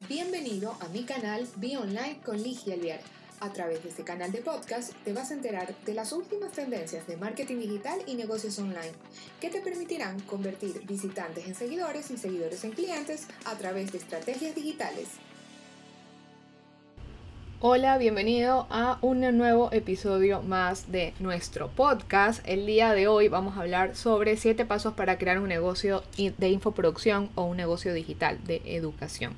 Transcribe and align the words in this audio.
Bienvenido 0.00 0.76
a 0.80 0.88
mi 0.90 1.02
canal 1.02 1.48
Be 1.56 1.76
Online 1.78 2.20
con 2.24 2.40
Ligia 2.40 2.74
Alviar. 2.74 3.00
A 3.40 3.52
través 3.52 3.82
de 3.82 3.88
este 3.88 4.04
canal 4.04 4.30
de 4.30 4.40
podcast 4.40 4.92
te 5.04 5.12
vas 5.12 5.30
a 5.30 5.34
enterar 5.34 5.74
de 5.84 5.94
las 5.94 6.12
últimas 6.12 6.52
tendencias 6.52 7.08
de 7.08 7.16
marketing 7.16 7.56
digital 7.56 7.98
y 8.06 8.14
negocios 8.14 8.56
online 8.60 8.92
que 9.40 9.50
te 9.50 9.62
permitirán 9.62 10.20
convertir 10.20 10.82
visitantes 10.86 11.46
en 11.46 11.56
seguidores 11.56 12.10
y 12.12 12.18
seguidores 12.18 12.62
en 12.62 12.72
clientes 12.72 13.26
a 13.46 13.56
través 13.56 13.90
de 13.90 13.98
estrategias 13.98 14.54
digitales. 14.54 15.08
Hola, 17.60 17.98
bienvenido 17.98 18.66
a 18.68 18.98
un 19.00 19.22
nuevo 19.36 19.72
episodio 19.72 20.42
más 20.42 20.92
de 20.92 21.14
nuestro 21.18 21.68
podcast. 21.68 22.46
El 22.46 22.66
día 22.66 22.92
de 22.92 23.08
hoy 23.08 23.28
vamos 23.28 23.56
a 23.56 23.62
hablar 23.62 23.96
sobre 23.96 24.36
7 24.36 24.66
pasos 24.66 24.92
para 24.92 25.18
crear 25.18 25.40
un 25.40 25.48
negocio 25.48 26.04
de 26.16 26.48
infoproducción 26.50 27.30
o 27.34 27.44
un 27.44 27.56
negocio 27.56 27.92
digital 27.92 28.38
de 28.44 28.60
educación. 28.66 29.34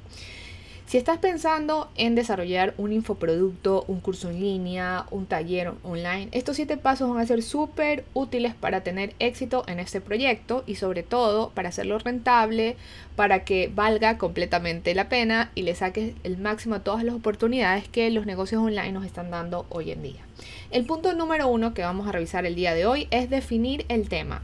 Si 0.89 0.97
estás 0.97 1.19
pensando 1.19 1.91
en 1.97 2.15
desarrollar 2.15 2.73
un 2.79 2.95
infoproducto, 2.95 3.85
un 3.89 4.01
curso 4.01 4.31
en 4.31 4.41
línea, 4.41 5.05
un 5.11 5.27
taller 5.27 5.75
online, 5.83 6.29
estos 6.33 6.57
siete 6.57 6.79
pasos 6.79 7.11
van 7.11 7.19
a 7.19 7.27
ser 7.27 7.43
súper 7.43 8.07
útiles 8.15 8.55
para 8.55 8.83
tener 8.83 9.13
éxito 9.19 9.65
en 9.69 9.81
este 9.81 10.01
proyecto 10.01 10.65
y 10.67 10.77
sobre 10.77 11.03
todo 11.03 11.51
para 11.51 11.69
hacerlo 11.69 11.99
rentable, 11.99 12.79
para 13.17 13.45
que 13.45 13.71
valga 13.75 14.17
completamente 14.17 14.95
la 14.95 15.11
pena 15.11 15.53
y 15.55 15.65
le 15.65 15.75
saques 15.75 16.15
el 16.25 16.39
máximo 16.39 16.77
a 16.77 16.85
todas 16.85 17.05
las 17.05 17.15
oportunidades 17.15 17.87
que 17.87 18.09
los 18.09 18.25
negocios 18.25 18.63
online 18.63 18.93
nos 18.93 19.05
están 19.05 19.31
dando 19.31 19.67
hoy 19.69 19.91
en 19.91 20.03
día. 20.03 20.23
El 20.71 20.87
punto 20.87 21.13
número 21.13 21.49
uno 21.49 21.75
que 21.75 21.83
vamos 21.83 22.09
a 22.09 22.13
revisar 22.13 22.47
el 22.47 22.55
día 22.55 22.73
de 22.73 22.87
hoy 22.87 23.09
es 23.11 23.29
definir 23.29 23.85
el 23.91 24.09
tema. 24.09 24.41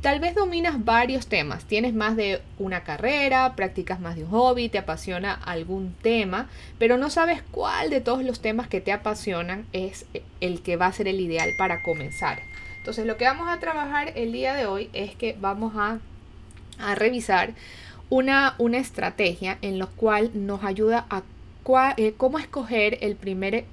Tal 0.00 0.20
vez 0.20 0.36
dominas 0.36 0.84
varios 0.84 1.26
temas, 1.26 1.64
tienes 1.64 1.92
más 1.92 2.14
de 2.14 2.40
una 2.60 2.84
carrera, 2.84 3.56
practicas 3.56 3.98
más 3.98 4.14
de 4.14 4.22
un 4.22 4.30
hobby, 4.30 4.68
te 4.68 4.78
apasiona 4.78 5.34
algún 5.34 5.92
tema, 5.92 6.48
pero 6.78 6.98
no 6.98 7.10
sabes 7.10 7.42
cuál 7.50 7.90
de 7.90 8.00
todos 8.00 8.22
los 8.22 8.38
temas 8.38 8.68
que 8.68 8.80
te 8.80 8.92
apasionan 8.92 9.66
es 9.72 10.06
el 10.40 10.62
que 10.62 10.76
va 10.76 10.86
a 10.86 10.92
ser 10.92 11.08
el 11.08 11.20
ideal 11.20 11.50
para 11.58 11.82
comenzar. 11.82 12.38
Entonces 12.78 13.06
lo 13.06 13.16
que 13.16 13.24
vamos 13.24 13.48
a 13.48 13.58
trabajar 13.58 14.12
el 14.14 14.30
día 14.30 14.54
de 14.54 14.66
hoy 14.66 14.88
es 14.92 15.16
que 15.16 15.36
vamos 15.40 15.74
a, 15.76 15.98
revisar 16.94 17.54
una, 18.08 18.54
estrategia 18.74 19.58
en 19.62 19.80
la 19.80 19.86
cual 19.86 20.30
nos 20.32 20.62
ayuda 20.62 21.06
a 21.10 21.24
eh, 21.96 22.14
cómo 22.16 22.38
escoger 22.38 22.98
el 23.00 23.16
primer 23.16 23.64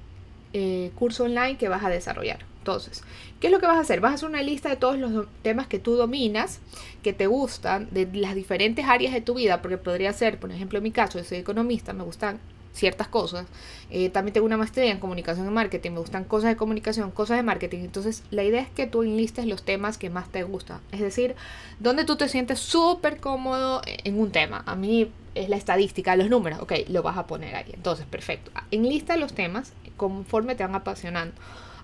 eh, 0.52 0.90
curso 0.96 1.22
online 1.22 1.56
que 1.56 1.68
vas 1.68 1.84
a 1.84 1.88
desarrollar. 1.88 2.40
Entonces, 2.66 3.04
¿qué 3.40 3.48
es 3.48 3.52
lo 3.52 3.60
que 3.60 3.66
vas 3.66 3.76
a 3.76 3.80
hacer? 3.80 4.00
Vas 4.00 4.12
a 4.12 4.14
hacer 4.14 4.28
una 4.28 4.42
lista 4.42 4.68
de 4.68 4.76
todos 4.76 4.98
los 4.98 5.26
temas 5.42 5.66
que 5.66 5.78
tú 5.78 5.94
dominas, 5.96 6.60
que 7.02 7.12
te 7.12 7.26
gustan, 7.26 7.88
de 7.90 8.08
las 8.14 8.34
diferentes 8.34 8.84
áreas 8.86 9.12
de 9.12 9.20
tu 9.20 9.34
vida, 9.34 9.62
porque 9.62 9.78
podría 9.78 10.12
ser, 10.12 10.38
por 10.38 10.50
ejemplo, 10.50 10.78
en 10.78 10.84
mi 10.84 10.90
caso, 10.90 11.18
yo 11.18 11.24
soy 11.24 11.38
economista, 11.38 11.92
me 11.92 12.04
gustan 12.04 12.40
ciertas 12.76 13.08
cosas. 13.08 13.46
Eh, 13.90 14.10
también 14.10 14.34
tengo 14.34 14.46
una 14.46 14.56
maestría 14.56 14.90
en 14.90 14.98
comunicación 14.98 15.46
y 15.46 15.50
marketing, 15.50 15.92
me 15.92 16.00
gustan 16.00 16.24
cosas 16.24 16.50
de 16.50 16.56
comunicación, 16.56 17.10
cosas 17.10 17.38
de 17.38 17.42
marketing. 17.42 17.80
Entonces, 17.80 18.22
la 18.30 18.44
idea 18.44 18.60
es 18.60 18.68
que 18.68 18.86
tú 18.86 19.02
enlistes 19.02 19.46
los 19.46 19.64
temas 19.64 19.98
que 19.98 20.10
más 20.10 20.30
te 20.30 20.42
gustan. 20.44 20.80
Es 20.92 21.00
decir, 21.00 21.34
donde 21.80 22.04
tú 22.04 22.16
te 22.16 22.28
sientes 22.28 22.60
súper 22.60 23.18
cómodo 23.18 23.80
en 23.86 24.20
un 24.20 24.30
tema. 24.30 24.62
A 24.66 24.76
mí 24.76 25.10
es 25.34 25.48
la 25.48 25.56
estadística, 25.56 26.16
los 26.16 26.30
números, 26.30 26.60
ok, 26.60 26.72
lo 26.88 27.02
vas 27.02 27.16
a 27.16 27.26
poner 27.26 27.54
ahí. 27.56 27.70
Entonces, 27.72 28.06
perfecto. 28.06 28.50
Enlista 28.70 29.16
los 29.16 29.32
temas 29.32 29.72
conforme 29.96 30.54
te 30.54 30.64
van 30.64 30.74
apasionando. 30.74 31.34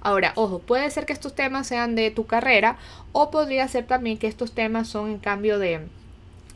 Ahora, 0.03 0.33
ojo, 0.35 0.59
puede 0.59 0.91
ser 0.91 1.07
que 1.07 1.13
estos 1.13 1.35
temas 1.35 1.69
sean 1.69 1.95
de 1.95 2.11
tu 2.11 2.27
carrera 2.27 2.77
o 3.13 3.31
podría 3.31 3.69
ser 3.69 3.87
también 3.87 4.19
que 4.19 4.27
estos 4.27 4.53
temas 4.53 4.89
son 4.89 5.11
en 5.11 5.19
cambio 5.19 5.61
de, 5.61 5.81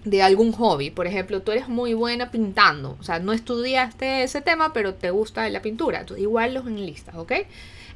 de 0.04 0.22
algún 0.22 0.52
hobby. 0.52 0.90
Por 0.90 1.06
ejemplo, 1.06 1.40
tú 1.42 1.52
eres 1.52 1.68
muy 1.68 1.94
buena 1.94 2.32
pintando. 2.32 2.96
O 2.98 3.04
sea, 3.04 3.20
no 3.20 3.32
estudiaste 3.32 4.24
ese 4.24 4.40
tema, 4.40 4.72
pero 4.72 4.94
te 4.94 5.10
gusta 5.10 5.48
la 5.48 5.62
pintura. 5.62 6.00
Entonces, 6.00 6.22
igual 6.22 6.54
los 6.54 6.66
enlistas, 6.66 7.14
¿ok? 7.14 7.32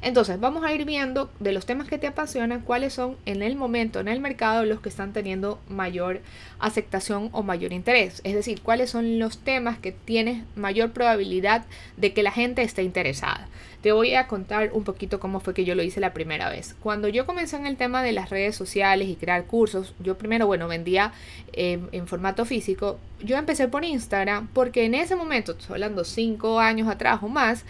Entonces, 0.01 0.39
vamos 0.39 0.63
a 0.63 0.73
ir 0.73 0.83
viendo 0.85 1.29
de 1.39 1.51
los 1.51 1.67
temas 1.67 1.87
que 1.87 1.99
te 1.99 2.07
apasionan, 2.07 2.61
cuáles 2.61 2.93
son 2.93 3.17
en 3.25 3.43
el 3.43 3.55
momento, 3.55 3.99
en 3.99 4.07
el 4.07 4.19
mercado, 4.19 4.65
los 4.65 4.81
que 4.81 4.89
están 4.89 5.13
teniendo 5.13 5.59
mayor 5.69 6.21
aceptación 6.59 7.29
o 7.33 7.43
mayor 7.43 7.71
interés. 7.71 8.19
Es 8.23 8.33
decir, 8.33 8.61
cuáles 8.61 8.89
son 8.89 9.19
los 9.19 9.37
temas 9.37 9.77
que 9.77 9.91
tienes 9.91 10.43
mayor 10.55 10.91
probabilidad 10.91 11.65
de 11.97 12.13
que 12.13 12.23
la 12.23 12.31
gente 12.31 12.63
esté 12.63 12.81
interesada. 12.81 13.47
Te 13.81 13.91
voy 13.91 14.13
a 14.13 14.27
contar 14.27 14.71
un 14.73 14.83
poquito 14.83 15.19
cómo 15.19 15.39
fue 15.39 15.53
que 15.53 15.65
yo 15.65 15.73
lo 15.73 15.81
hice 15.81 15.99
la 15.99 16.13
primera 16.13 16.49
vez. 16.49 16.75
Cuando 16.81 17.07
yo 17.07 17.25
comencé 17.25 17.55
en 17.55 17.65
el 17.65 17.77
tema 17.77 18.03
de 18.03 18.11
las 18.11 18.29
redes 18.29 18.55
sociales 18.55 19.07
y 19.07 19.15
crear 19.15 19.45
cursos, 19.45 19.95
yo 19.99 20.17
primero, 20.17 20.45
bueno, 20.45 20.67
vendía 20.67 21.13
eh, 21.53 21.79
en 21.91 22.07
formato 22.07 22.45
físico. 22.45 22.99
Yo 23.23 23.37
empecé 23.37 23.67
por 23.67 23.83
Instagram 23.83 24.47
porque 24.53 24.85
en 24.85 24.93
ese 24.93 25.15
momento, 25.15 25.53
estoy 25.53 25.73
hablando 25.73 26.03
cinco 26.03 26.59
años 26.59 26.87
atrás 26.87 27.19
o 27.23 27.27
más, 27.27 27.65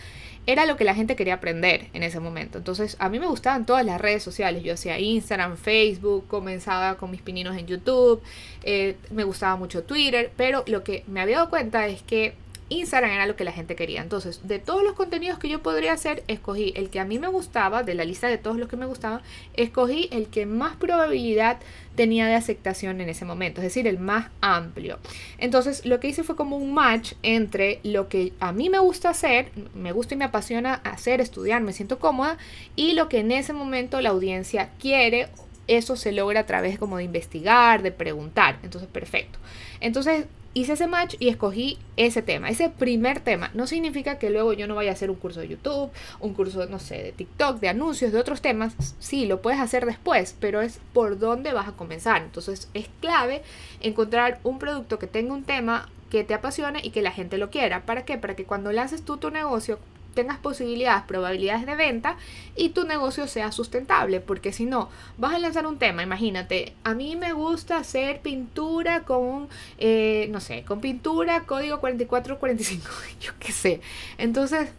era 0.47 0.65
lo 0.65 0.75
que 0.75 0.83
la 0.83 0.95
gente 0.95 1.15
quería 1.15 1.35
aprender 1.35 1.87
en 1.93 2.03
ese 2.03 2.19
momento. 2.19 2.57
Entonces, 2.57 2.97
a 2.99 3.09
mí 3.09 3.19
me 3.19 3.27
gustaban 3.27 3.65
todas 3.65 3.85
las 3.85 4.01
redes 4.01 4.23
sociales. 4.23 4.63
Yo 4.63 4.73
hacía 4.73 4.99
Instagram, 4.99 5.55
Facebook, 5.55 6.27
comenzaba 6.27 6.97
con 6.97 7.11
mis 7.11 7.21
pininos 7.21 7.55
en 7.57 7.67
YouTube, 7.67 8.21
eh, 8.63 8.97
me 9.11 9.23
gustaba 9.23 9.55
mucho 9.55 9.83
Twitter, 9.83 10.31
pero 10.35 10.63
lo 10.67 10.83
que 10.83 11.03
me 11.07 11.21
había 11.21 11.37
dado 11.37 11.49
cuenta 11.49 11.87
es 11.87 12.01
que 12.01 12.33
Instagram 12.71 13.11
era 13.11 13.25
lo 13.27 13.35
que 13.35 13.43
la 13.43 13.51
gente 13.51 13.75
quería. 13.75 14.01
Entonces, 14.01 14.47
de 14.47 14.59
todos 14.59 14.83
los 14.83 14.93
contenidos 14.93 15.37
que 15.37 15.49
yo 15.49 15.61
podría 15.61 15.93
hacer, 15.93 16.23
escogí 16.27 16.73
el 16.75 16.89
que 16.89 16.99
a 16.99 17.05
mí 17.05 17.19
me 17.19 17.27
gustaba, 17.27 17.83
de 17.83 17.93
la 17.95 18.05
lista 18.05 18.27
de 18.27 18.37
todos 18.37 18.57
los 18.57 18.69
que 18.69 18.77
me 18.77 18.85
gustaban, 18.85 19.21
escogí 19.53 20.07
el 20.11 20.27
que 20.27 20.45
más 20.45 20.77
probabilidad 20.77 21.59
tenía 21.95 22.27
de 22.27 22.35
aceptación 22.35 23.01
en 23.01 23.09
ese 23.09 23.25
momento, 23.25 23.59
es 23.59 23.65
decir, 23.65 23.87
el 23.87 23.99
más 23.99 24.29
amplio. 24.39 24.99
Entonces, 25.37 25.85
lo 25.85 25.99
que 25.99 26.07
hice 26.07 26.23
fue 26.23 26.35
como 26.35 26.55
un 26.55 26.73
match 26.73 27.13
entre 27.23 27.81
lo 27.83 28.07
que 28.07 28.31
a 28.39 28.53
mí 28.53 28.69
me 28.69 28.79
gusta 28.79 29.09
hacer, 29.09 29.51
me 29.75 29.91
gusta 29.91 30.15
y 30.15 30.17
me 30.17 30.25
apasiona 30.25 30.75
hacer, 30.75 31.19
estudiar, 31.19 31.61
me 31.61 31.73
siento 31.73 31.99
cómoda, 31.99 32.37
y 32.75 32.93
lo 32.93 33.09
que 33.09 33.19
en 33.19 33.31
ese 33.31 33.51
momento 33.53 33.99
la 33.99 34.09
audiencia 34.09 34.69
quiere 34.79 35.27
eso 35.67 35.95
se 35.95 36.11
logra 36.11 36.41
a 36.41 36.45
través 36.45 36.77
como 36.77 36.97
de 36.97 37.03
investigar, 37.03 37.81
de 37.81 37.91
preguntar. 37.91 38.59
Entonces, 38.63 38.89
perfecto. 38.89 39.39
Entonces, 39.79 40.25
hice 40.53 40.73
ese 40.73 40.87
match 40.87 41.15
y 41.19 41.29
escogí 41.29 41.77
ese 41.97 42.21
tema, 42.21 42.49
ese 42.49 42.69
primer 42.69 43.19
tema. 43.19 43.51
No 43.53 43.67
significa 43.67 44.17
que 44.19 44.29
luego 44.29 44.53
yo 44.53 44.67
no 44.67 44.75
vaya 44.75 44.91
a 44.91 44.93
hacer 44.93 45.09
un 45.09 45.15
curso 45.15 45.39
de 45.39 45.47
YouTube, 45.47 45.91
un 46.19 46.33
curso, 46.33 46.65
no 46.65 46.79
sé, 46.79 47.01
de 47.03 47.11
TikTok, 47.11 47.59
de 47.59 47.69
anuncios, 47.69 48.11
de 48.11 48.19
otros 48.19 48.41
temas. 48.41 48.75
Sí, 48.99 49.25
lo 49.25 49.41
puedes 49.41 49.59
hacer 49.59 49.85
después, 49.85 50.35
pero 50.39 50.61
es 50.61 50.79
por 50.93 51.19
dónde 51.19 51.53
vas 51.53 51.67
a 51.67 51.73
comenzar. 51.73 52.21
Entonces 52.21 52.69
es 52.73 52.89
clave 52.99 53.41
encontrar 53.81 54.39
un 54.43 54.59
producto 54.59 54.99
que 54.99 55.07
tenga 55.07 55.33
un 55.33 55.43
tema 55.43 55.89
que 56.09 56.23
te 56.25 56.33
apasione 56.33 56.81
y 56.83 56.89
que 56.89 57.01
la 57.01 57.11
gente 57.11 57.37
lo 57.37 57.49
quiera. 57.49 57.85
¿Para 57.85 58.03
qué? 58.03 58.17
Para 58.17 58.35
que 58.35 58.43
cuando 58.43 58.71
lances 58.73 59.03
tú 59.03 59.17
tu 59.17 59.31
negocio 59.31 59.79
tengas 60.13 60.37
posibilidades, 60.37 61.03
probabilidades 61.03 61.65
de 61.65 61.75
venta 61.75 62.17
y 62.55 62.69
tu 62.69 62.85
negocio 62.85 63.27
sea 63.27 63.51
sustentable, 63.51 64.19
porque 64.19 64.53
si 64.53 64.65
no, 64.65 64.89
vas 65.17 65.33
a 65.33 65.39
lanzar 65.39 65.65
un 65.65 65.77
tema, 65.77 66.03
imagínate, 66.03 66.73
a 66.83 66.93
mí 66.93 67.15
me 67.15 67.33
gusta 67.33 67.77
hacer 67.77 68.21
pintura 68.21 69.03
con, 69.03 69.47
eh, 69.77 70.27
no 70.31 70.39
sé, 70.39 70.63
con 70.63 70.81
pintura 70.81 71.41
código 71.41 71.79
4445, 71.79 72.89
yo 73.21 73.31
qué 73.39 73.51
sé. 73.51 73.81
Entonces, 74.17 74.69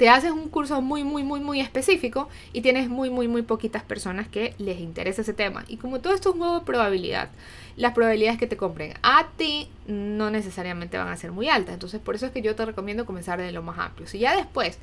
te 0.00 0.08
haces 0.08 0.30
un 0.30 0.48
curso 0.48 0.80
muy, 0.80 1.04
muy, 1.04 1.24
muy, 1.24 1.40
muy 1.40 1.60
específico 1.60 2.30
y 2.54 2.62
tienes 2.62 2.88
muy, 2.88 3.10
muy, 3.10 3.28
muy 3.28 3.42
poquitas 3.42 3.82
personas 3.82 4.28
que 4.28 4.54
les 4.56 4.80
interesa 4.80 5.20
ese 5.20 5.34
tema. 5.34 5.62
Y 5.68 5.76
como 5.76 6.00
todo 6.00 6.14
esto 6.14 6.30
es 6.30 6.36
un 6.36 6.40
juego 6.40 6.64
probabilidad, 6.64 7.28
las 7.76 7.92
probabilidades 7.92 8.38
que 8.38 8.46
te 8.46 8.56
compren 8.56 8.94
a 9.02 9.28
ti 9.36 9.68
no 9.86 10.30
necesariamente 10.30 10.96
van 10.96 11.08
a 11.08 11.18
ser 11.18 11.32
muy 11.32 11.50
altas. 11.50 11.74
Entonces, 11.74 12.00
por 12.00 12.14
eso 12.14 12.24
es 12.24 12.32
que 12.32 12.40
yo 12.40 12.56
te 12.56 12.64
recomiendo 12.64 13.04
comenzar 13.04 13.42
de 13.42 13.52
lo 13.52 13.60
más 13.60 13.78
amplio. 13.78 14.08
Si 14.08 14.18
ya 14.18 14.34
después 14.34 14.78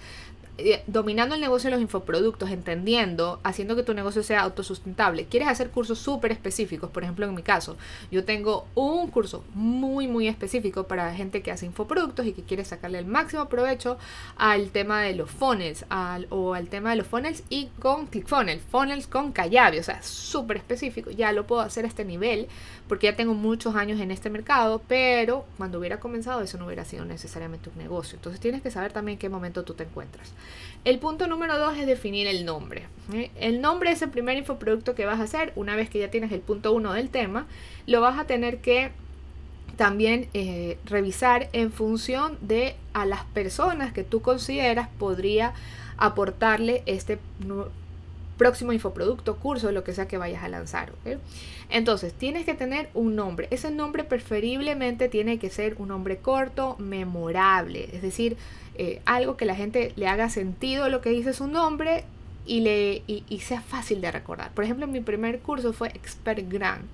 dominando 0.88 1.36
el 1.36 1.42
negocio 1.42 1.70
de 1.70 1.76
los 1.76 1.82
infoproductos, 1.82 2.50
entendiendo, 2.50 3.40
haciendo 3.44 3.76
que 3.76 3.84
tu 3.84 3.94
negocio 3.94 4.24
sea 4.24 4.42
autosustentable. 4.42 5.26
Quieres 5.26 5.50
hacer 5.50 5.70
cursos 5.70 6.00
súper 6.00 6.32
específicos, 6.32 6.90
por 6.90 7.04
ejemplo 7.04 7.26
en 7.26 7.36
mi 7.36 7.44
caso, 7.44 7.78
yo 8.12 8.26
tengo 8.26 8.66
un 8.76 9.10
curso 9.10 9.44
muy 9.54 10.08
muy 10.08 10.28
específico 10.28 10.86
para 10.86 11.14
gente 11.14 11.42
que 11.42 11.52
hace 11.52 11.66
infoproductos 11.66 12.26
y 12.26 12.34
que 12.34 12.44
quiere 12.44 12.66
sacarle 12.66 13.00
el 13.00 13.06
máximo 13.06 13.50
provecho 13.50 13.98
al 14.36 14.70
tema 14.72 15.02
de 15.02 15.16
los 15.16 15.30
funnels 15.30 15.86
al, 15.90 16.28
o 16.30 16.54
al 16.54 16.70
tema 16.70 16.92
de 16.92 16.98
los 16.98 17.08
funnels 17.08 17.44
y 17.50 17.68
con 17.80 18.08
ClickFunnels, 18.08 18.64
funnels 18.72 19.08
con 19.08 19.32
Kayabi, 19.32 19.80
o 19.80 19.84
sea, 19.84 20.02
súper 20.02 20.58
específico. 20.58 21.12
Ya 21.12 21.32
lo 21.32 21.46
puedo 21.46 21.62
hacer 21.62 21.86
a 21.86 21.88
este 21.88 22.04
nivel 22.06 22.48
porque 22.88 23.08
ya 23.08 23.16
tengo 23.16 23.34
muchos 23.34 23.76
años 23.76 24.00
en 24.00 24.12
este 24.12 24.30
mercado, 24.30 24.82
pero 24.88 25.46
cuando 25.58 25.80
hubiera 25.80 26.00
comenzado 26.00 26.42
eso 26.42 26.58
no 26.58 26.66
hubiera 26.66 26.86
sido 26.86 27.06
necesariamente 27.06 27.70
un 27.70 27.78
negocio. 27.78 28.16
Entonces 28.16 28.40
tienes 28.40 28.62
que 28.62 28.72
saber 28.72 28.94
también 28.94 29.16
en 29.16 29.20
qué 29.20 29.30
momento 29.30 29.64
tú 29.64 29.74
te 29.74 29.84
encuentras. 29.84 30.32
El 30.86 31.00
punto 31.00 31.28
número 31.28 31.58
dos 31.58 31.78
es 31.78 31.86
definir 31.86 32.28
el 32.28 32.46
nombre. 32.46 32.88
El 33.40 33.62
nombre 33.62 33.92
es 33.92 34.02
el 34.02 34.10
primer 34.10 34.38
infoproducto 34.38 34.96
que 34.96 35.06
vas 35.06 35.20
a 35.20 35.24
hacer. 35.24 35.54
Una 35.56 35.76
vez 35.76 35.90
que 35.90 36.00
ya 36.00 36.10
tienes 36.10 36.32
el 36.32 36.42
punto 36.42 36.74
uno 36.74 36.94
del 36.94 37.10
tema, 37.10 37.48
lo 37.86 38.02
vas 38.02 38.20
a 38.20 38.26
tener 38.26 38.60
que 38.60 38.92
también 39.76 40.28
eh, 40.34 40.78
revisar 40.86 41.50
en 41.54 41.72
función 41.72 42.38
de 42.42 42.76
a 42.94 43.06
las 43.06 43.24
personas 43.26 43.94
que 43.94 44.04
tú 44.04 44.22
consideras 44.22 44.90
podría 44.98 45.54
aportarle 45.98 46.84
este 46.86 47.20
próximo 48.38 48.72
infoproducto, 48.72 49.38
curso, 49.38 49.72
lo 49.72 49.84
que 49.84 49.94
sea 49.94 50.08
que 50.08 50.18
vayas 50.18 50.44
a 50.44 50.50
lanzar. 50.50 50.92
Entonces, 51.70 52.14
tienes 52.14 52.46
que 52.46 52.54
tener 52.54 52.90
un 52.94 53.16
nombre. 53.16 53.48
Ese 53.52 53.72
nombre 53.72 54.04
preferiblemente 54.04 55.10
tiene 55.10 55.40
que 55.40 55.50
ser 55.50 55.76
un 55.80 55.90
nombre 55.90 56.18
corto, 56.18 56.76
memorable, 56.80 57.90
es 57.92 58.02
decir, 58.02 58.38
eh, 58.76 59.02
algo 59.06 59.38
que 59.38 59.46
la 59.46 59.56
gente 59.56 59.92
le 59.96 60.08
haga 60.08 60.30
sentido 60.30 60.88
lo 60.90 61.02
que 61.02 61.10
dice 61.10 61.34
su 61.34 61.48
nombre 61.48 62.04
y, 62.46 62.62
le, 62.62 63.04
y, 63.08 63.40
sea 63.40 63.62
fácil 63.62 64.02
de 64.02 64.12
recordar. 64.12 64.52
Por 64.52 64.64
ejemplo, 64.64 64.88
mi 64.88 65.02
primer 65.02 65.40
curso 65.40 65.74
fue 65.74 65.90
Expert 65.90 66.48
Grand. 66.48 66.86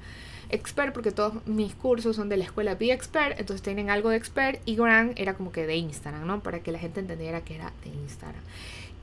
Expert 0.49 0.93
porque 0.93 1.11
todos 1.11 1.45
mis 1.47 1.73
cursos 1.73 2.15
son 2.15 2.29
de 2.29 2.37
la 2.37 2.45
escuela 2.45 2.75
Be 2.75 2.91
Expert, 2.91 3.39
entonces 3.39 3.61
tienen 3.61 3.89
algo 3.89 4.09
de 4.09 4.17
Expert 4.17 4.61
y 4.65 4.75
Grand 4.75 5.13
era 5.17 5.33
como 5.33 5.51
que 5.51 5.65
de 5.65 5.75
Instagram, 5.75 6.25
¿no? 6.25 6.41
Para 6.41 6.59
que 6.59 6.71
la 6.71 6.79
gente 6.79 6.99
entendiera 6.99 7.41
que 7.41 7.55
era 7.55 7.73
de 7.83 7.89
Instagram. 7.89 8.41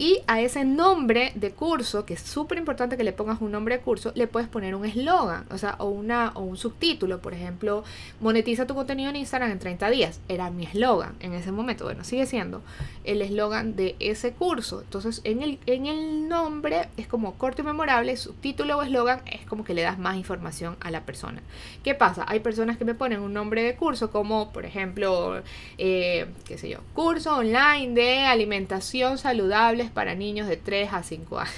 Y 0.00 0.22
a 0.26 0.40
ese 0.40 0.64
nombre 0.64 1.30
de 1.34 1.50
curso, 1.50 2.06
que 2.06 2.14
es 2.14 2.22
súper 2.22 2.56
importante 2.56 2.96
que 2.96 3.04
le 3.04 3.12
pongas 3.12 3.42
un 3.42 3.52
nombre 3.52 3.76
de 3.76 3.82
curso, 3.82 4.12
le 4.14 4.26
puedes 4.26 4.48
poner 4.48 4.74
un 4.74 4.86
eslogan, 4.86 5.44
o 5.50 5.58
sea, 5.58 5.76
o, 5.78 5.90
una, 5.90 6.32
o 6.36 6.40
un 6.40 6.56
subtítulo. 6.56 7.20
Por 7.20 7.34
ejemplo, 7.34 7.84
monetiza 8.18 8.66
tu 8.66 8.74
contenido 8.74 9.10
en 9.10 9.16
Instagram 9.16 9.50
en 9.50 9.58
30 9.58 9.90
días. 9.90 10.20
Era 10.26 10.48
mi 10.48 10.64
eslogan 10.64 11.16
en 11.20 11.34
ese 11.34 11.52
momento. 11.52 11.84
Bueno, 11.84 12.02
sigue 12.02 12.24
siendo 12.24 12.62
el 13.04 13.20
eslogan 13.20 13.76
de 13.76 13.94
ese 14.00 14.32
curso. 14.32 14.80
Entonces, 14.80 15.20
en 15.24 15.42
el, 15.42 15.58
en 15.66 15.84
el 15.84 16.30
nombre 16.30 16.88
es 16.96 17.06
como 17.06 17.34
corto 17.34 17.60
y 17.60 17.66
memorable, 17.66 18.16
subtítulo 18.16 18.78
o 18.78 18.82
eslogan 18.82 19.20
es 19.26 19.44
como 19.44 19.64
que 19.64 19.74
le 19.74 19.82
das 19.82 19.98
más 19.98 20.16
información 20.16 20.78
a 20.80 20.90
la 20.90 21.02
persona. 21.02 21.42
¿Qué 21.84 21.94
pasa? 21.94 22.24
Hay 22.26 22.40
personas 22.40 22.78
que 22.78 22.86
me 22.86 22.94
ponen 22.94 23.20
un 23.20 23.34
nombre 23.34 23.62
de 23.62 23.76
curso 23.76 24.10
como, 24.10 24.50
por 24.50 24.64
ejemplo, 24.64 25.42
eh, 25.76 26.24
qué 26.46 26.56
sé 26.56 26.70
yo, 26.70 26.78
curso 26.94 27.36
online 27.36 27.92
de 27.92 28.20
alimentación 28.20 29.18
saludable 29.18 29.89
para 29.90 30.14
niños 30.14 30.48
de 30.48 30.56
3 30.56 30.92
a 30.92 31.02
5 31.02 31.38
años. 31.38 31.54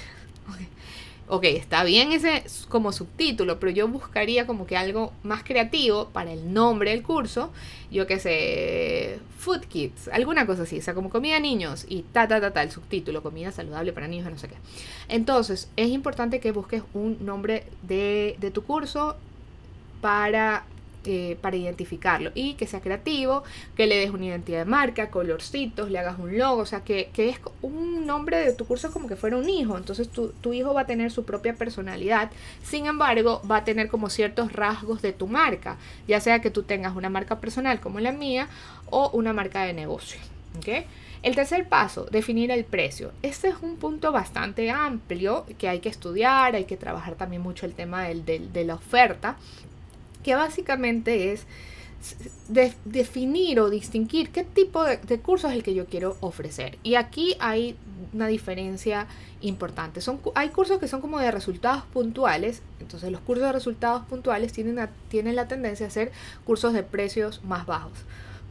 ok, 1.27 1.43
está 1.45 1.83
bien 1.83 2.11
ese 2.11 2.43
como 2.69 2.91
subtítulo, 2.91 3.59
pero 3.59 3.71
yo 3.71 3.87
buscaría 3.87 4.45
como 4.45 4.65
que 4.65 4.77
algo 4.77 5.13
más 5.23 5.43
creativo 5.43 6.09
para 6.09 6.33
el 6.33 6.53
nombre 6.53 6.91
del 6.91 7.03
curso. 7.03 7.51
Yo 7.91 8.07
qué 8.07 8.19
sé, 8.19 9.19
Food 9.37 9.61
Kids, 9.61 10.09
alguna 10.09 10.45
cosa 10.45 10.63
así, 10.63 10.79
o 10.79 10.81
sea, 10.81 10.93
como 10.93 11.09
comida 11.09 11.39
niños 11.39 11.85
y 11.87 12.03
ta, 12.03 12.27
ta, 12.27 12.41
ta, 12.41 12.51
ta, 12.51 12.63
el 12.63 12.71
subtítulo, 12.71 13.23
comida 13.23 13.51
saludable 13.51 13.93
para 13.93 14.07
niños, 14.07 14.29
no 14.29 14.37
sé 14.37 14.47
qué. 14.47 14.55
Entonces, 15.07 15.69
es 15.75 15.89
importante 15.89 16.39
que 16.39 16.51
busques 16.51 16.83
un 16.93 17.25
nombre 17.25 17.65
de 17.83 18.51
tu 18.53 18.63
curso 18.63 19.15
para 20.01 20.65
eh, 21.05 21.37
para 21.41 21.55
identificarlo 21.55 22.31
y 22.33 22.53
que 22.53 22.67
sea 22.67 22.81
creativo, 22.81 23.43
que 23.75 23.87
le 23.87 23.97
des 23.97 24.11
una 24.11 24.25
identidad 24.25 24.59
de 24.59 24.65
marca, 24.65 25.09
colorcitos, 25.09 25.91
le 25.91 25.99
hagas 25.99 26.19
un 26.19 26.37
logo, 26.37 26.61
o 26.61 26.65
sea, 26.65 26.83
que, 26.83 27.09
es 27.15 27.39
un 27.61 28.05
nombre 28.05 28.37
de 28.37 28.53
tu 28.53 28.65
curso 28.65 28.91
como 28.91 29.07
que 29.07 29.15
fuera 29.15 29.37
un 29.37 29.49
hijo, 29.49 29.77
entonces 29.77 30.09
tu, 30.09 30.29
tu, 30.29 30.53
hijo 30.53 30.73
va 30.73 30.81
a 30.81 30.85
tener 30.85 31.11
su 31.11 31.25
propia 31.25 31.55
personalidad, 31.55 32.31
sin 32.63 32.85
embargo 32.85 33.41
va 33.49 33.57
a 33.57 33.63
tener 33.63 33.87
como 33.87 34.09
ciertos 34.09 34.53
rasgos 34.53 35.01
de 35.01 35.13
tu 35.13 35.27
marca, 35.27 35.77
ya 36.07 36.19
sea 36.19 36.39
que 36.39 36.51
tú 36.51 36.63
tengas 36.63 36.95
una 36.95 37.09
marca 37.09 37.39
personal 37.39 37.79
como 37.79 37.99
la 37.99 38.11
mía 38.11 38.47
o 38.89 39.09
una 39.13 39.33
marca 39.33 39.63
de 39.63 39.73
negocio. 39.73 40.19
El 41.23 41.35
tercer 41.35 41.67
paso, 41.69 42.05
definir 42.11 42.51
el 42.51 42.65
precio. 42.65 43.11
Este 43.21 43.47
es 43.47 43.55
un 43.61 43.77
punto 43.77 44.11
bastante 44.11 44.69
amplio 44.69 45.45
que 45.57 45.69
hay 45.69 45.79
que 45.79 45.89
estudiar, 45.89 46.55
hay 46.55 46.65
que 46.65 46.77
trabajar 46.77 47.15
también 47.15 47.41
mucho 47.41 47.65
el 47.65 47.73
tema 47.73 48.03
del, 48.03 48.25
de 48.25 48.65
la 48.65 48.75
oferta 48.75 49.37
que 50.23 50.35
básicamente 50.35 51.33
es 51.33 51.45
definir 52.85 53.59
o 53.59 53.69
distinguir 53.69 54.29
qué 54.29 54.43
tipo 54.43 54.83
de, 54.83 55.19
curso 55.19 55.47
es 55.47 55.53
el 55.53 55.63
que 55.63 55.73
yo 55.73 55.85
quiero 55.85 56.17
ofrecer. 56.19 56.77
Y 56.83 56.95
aquí 56.95 57.35
hay 57.39 57.77
una 58.13 58.27
diferencia 58.27 59.07
importante. 59.41 60.01
Son, 60.01 60.19
hay 60.35 60.49
cursos 60.49 60.79
que 60.79 60.87
son 60.87 61.01
como 61.01 61.19
de 61.19 61.31
resultados 61.31 61.83
puntuales, 61.85 62.61
entonces 62.79 63.11
los 63.11 63.21
cursos 63.21 63.45
de 63.45 63.53
resultados 63.53 64.03
puntuales 64.05 64.51
tienen, 64.51 64.89
tienen 65.07 65.35
la 65.35 65.47
tendencia 65.47 65.87
a 65.87 65.89
ser 65.89 66.11
cursos 66.45 66.73
de 66.73 66.83
precios 66.83 67.41
más 67.43 67.65
bajos. 67.65 67.99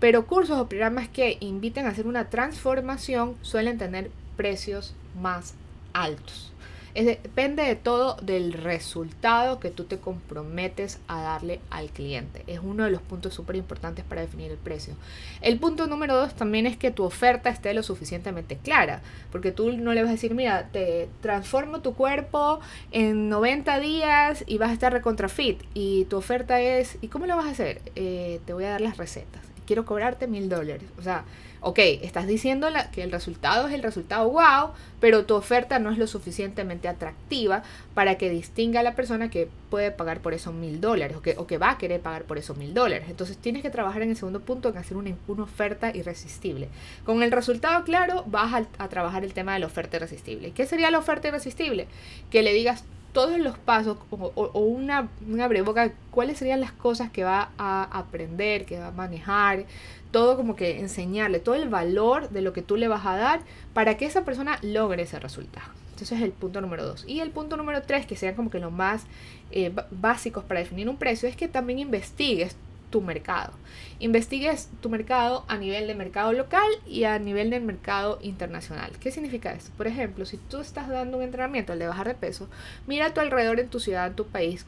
Pero 0.00 0.26
cursos 0.26 0.58
o 0.58 0.68
programas 0.68 1.08
que 1.08 1.36
inviten 1.40 1.86
a 1.86 1.90
hacer 1.90 2.06
una 2.06 2.30
transformación 2.30 3.36
suelen 3.42 3.78
tener 3.78 4.10
precios 4.36 4.94
más 5.20 5.54
altos 5.92 6.52
depende 6.94 7.62
de 7.62 7.74
todo 7.74 8.16
del 8.22 8.52
resultado 8.52 9.60
que 9.60 9.70
tú 9.70 9.84
te 9.84 9.98
comprometes 9.98 10.98
a 11.08 11.22
darle 11.22 11.60
al 11.70 11.90
cliente. 11.90 12.44
Es 12.46 12.60
uno 12.62 12.84
de 12.84 12.90
los 12.90 13.02
puntos 13.02 13.34
súper 13.34 13.56
importantes 13.56 14.04
para 14.04 14.20
definir 14.20 14.50
el 14.50 14.58
precio. 14.58 14.94
El 15.40 15.58
punto 15.58 15.86
número 15.86 16.16
dos 16.16 16.34
también 16.34 16.66
es 16.66 16.76
que 16.76 16.90
tu 16.90 17.04
oferta 17.04 17.50
esté 17.50 17.72
lo 17.74 17.82
suficientemente 17.82 18.56
clara, 18.56 19.00
porque 19.30 19.52
tú 19.52 19.72
no 19.72 19.94
le 19.94 20.02
vas 20.02 20.10
a 20.10 20.12
decir, 20.12 20.34
mira, 20.34 20.68
te 20.72 21.08
transformo 21.20 21.80
tu 21.80 21.94
cuerpo 21.94 22.60
en 22.90 23.28
90 23.28 23.78
días 23.80 24.44
y 24.46 24.58
vas 24.58 24.70
a 24.70 24.74
estar 24.74 24.92
recontra 24.92 25.28
fit. 25.28 25.62
Y 25.74 26.04
tu 26.06 26.16
oferta 26.16 26.60
es, 26.60 26.98
¿y 27.00 27.08
cómo 27.08 27.26
lo 27.26 27.36
vas 27.36 27.46
a 27.46 27.50
hacer? 27.50 27.80
Eh, 27.96 28.40
te 28.44 28.52
voy 28.52 28.64
a 28.64 28.70
dar 28.70 28.80
las 28.80 28.96
recetas. 28.96 29.51
Quiero 29.72 29.86
cobrarte 29.86 30.26
mil 30.26 30.50
dólares. 30.50 30.82
O 30.98 31.02
sea, 31.02 31.24
ok, 31.62 31.78
estás 32.02 32.26
diciendo 32.26 32.68
que 32.92 33.02
el 33.02 33.10
resultado 33.10 33.68
es 33.68 33.72
el 33.72 33.82
resultado 33.82 34.28
wow, 34.28 34.72
pero 35.00 35.24
tu 35.24 35.34
oferta 35.34 35.78
no 35.78 35.90
es 35.90 35.96
lo 35.96 36.06
suficientemente 36.06 36.88
atractiva 36.88 37.62
para 37.94 38.18
que 38.18 38.28
distinga 38.28 38.80
a 38.80 38.82
la 38.82 38.94
persona 38.94 39.30
que 39.30 39.48
puede 39.70 39.90
pagar 39.90 40.20
por 40.20 40.34
esos 40.34 40.52
mil 40.52 40.82
dólares 40.82 41.16
o 41.16 41.46
que, 41.46 41.56
va 41.56 41.70
a 41.70 41.78
querer 41.78 42.02
pagar 42.02 42.24
por 42.24 42.36
esos 42.36 42.58
mil 42.58 42.74
dólares. 42.74 43.06
Entonces 43.08 43.38
tienes 43.38 43.62
que 43.62 43.70
trabajar 43.70 44.02
en 44.02 44.10
el 44.10 44.16
segundo 44.16 44.40
punto 44.40 44.68
en 44.68 44.76
hacer 44.76 44.98
una, 44.98 45.16
oferta 45.42 45.96
irresistible. 45.96 46.68
Con 47.06 47.22
el 47.22 47.32
resultado 47.32 47.82
claro 47.84 48.24
vas 48.26 48.66
a 48.76 48.88
trabajar 48.88 49.24
el 49.24 49.32
tema 49.32 49.54
de 49.54 49.60
la 49.60 49.66
oferta 49.68 49.96
irresistible. 49.96 50.50
¿Qué 50.50 50.66
sería 50.66 50.90
la 50.90 50.98
oferta 50.98 51.28
irresistible? 51.28 51.86
Que 52.30 52.42
le 52.42 52.52
digas 52.52 52.84
todos 53.12 53.38
los 53.38 53.58
pasos 53.58 53.98
o, 54.10 54.60
una, 54.60 55.08
una 55.28 55.48
breboca, 55.48 55.92
cuáles 56.10 56.38
serían 56.38 56.60
las 56.60 56.72
cosas 56.72 57.10
que 57.10 57.24
va 57.24 57.50
a 57.58 57.84
aprender, 57.98 58.64
que 58.64 58.78
va 58.78 58.88
a 58.88 58.92
manejar, 58.92 59.66
todo 60.10 60.36
como 60.36 60.56
que 60.56 60.80
enseñarle, 60.80 61.38
todo 61.38 61.54
el 61.54 61.68
valor 61.68 62.30
de 62.30 62.42
lo 62.42 62.52
que 62.52 62.62
tú 62.62 62.76
le 62.76 62.88
vas 62.88 63.04
a 63.06 63.16
dar 63.16 63.40
para 63.74 63.96
que 63.96 64.06
esa 64.06 64.24
persona 64.24 64.58
logre 64.62 65.02
ese 65.02 65.18
resultado. 65.18 65.66
Entonces 65.90 66.18
es 66.18 66.24
el 66.24 66.32
punto 66.32 66.60
número 66.60 66.84
dos. 66.84 67.04
Y 67.06 67.20
el 67.20 67.30
punto 67.30 67.56
número 67.56 67.82
tres, 67.82 68.06
que 68.06 68.16
sean 68.16 68.34
como 68.34 68.50
que 68.50 68.58
los 68.58 68.72
más 68.72 69.04
eh, 69.50 69.72
básicos 69.90 70.44
para 70.44 70.60
definir 70.60 70.88
un 70.88 70.96
precio, 70.96 71.28
es 71.28 71.36
que 71.36 71.48
también 71.48 71.78
investigues 71.78 72.56
tu 72.92 73.00
mercado. 73.00 73.54
Investigues 73.98 74.68
tu 74.80 74.88
mercado 74.88 75.44
a 75.48 75.56
nivel 75.56 75.88
de 75.88 75.96
mercado 75.96 76.32
local 76.32 76.68
y 76.86 77.04
a 77.04 77.18
nivel 77.18 77.50
del 77.50 77.62
mercado 77.62 78.20
internacional. 78.22 78.92
¿Qué 79.00 79.10
significa 79.10 79.52
esto? 79.52 79.72
Por 79.76 79.88
ejemplo, 79.88 80.24
si 80.26 80.36
tú 80.36 80.60
estás 80.60 80.88
dando 80.88 81.16
un 81.16 81.24
entrenamiento 81.24 81.72
al 81.72 81.80
de 81.80 81.88
bajar 81.88 82.06
de 82.06 82.14
peso, 82.14 82.48
mira 82.86 83.06
a 83.06 83.14
tu 83.14 83.20
alrededor 83.20 83.58
en 83.58 83.68
tu 83.68 83.80
ciudad, 83.80 84.06
en 84.06 84.14
tu 84.14 84.26
país, 84.26 84.66